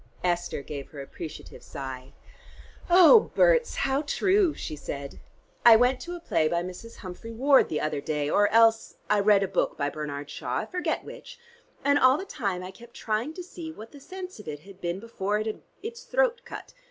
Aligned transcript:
Esther 0.23 0.63
gave 0.63 0.87
her 0.89 0.99
appreciative 0.99 1.61
sigh. 1.61 2.11
"Oh, 2.89 3.29
Berts, 3.35 3.75
how 3.75 4.01
true!" 4.01 4.55
she 4.55 4.75
said. 4.75 5.19
"I 5.63 5.75
went 5.75 5.99
to 6.01 6.15
a 6.15 6.19
play 6.19 6.47
by 6.47 6.63
Mrs. 6.63 6.95
Humphry 6.95 7.31
Ward 7.31 7.69
the 7.69 7.79
other 7.79 8.01
day, 8.01 8.27
or 8.27 8.47
else 8.47 8.95
I 9.11 9.19
read 9.19 9.43
a 9.43 9.47
book 9.47 9.77
by 9.77 9.91
Bernard 9.91 10.27
Shaw, 10.27 10.57
I 10.61 10.65
forget 10.65 11.03
which, 11.03 11.37
and 11.85 11.99
all 11.99 12.17
the 12.17 12.25
time 12.25 12.63
I 12.63 12.71
kept 12.71 12.95
trying 12.95 13.35
to 13.35 13.43
see 13.43 13.71
what 13.71 13.91
the 13.91 13.99
sense 13.99 14.39
of 14.39 14.47
it 14.47 14.61
had 14.61 14.81
been 14.81 14.99
before 14.99 15.37
it 15.37 15.45
had 15.45 15.61
its 15.83 16.01
throat 16.01 16.41
cut. 16.45 16.73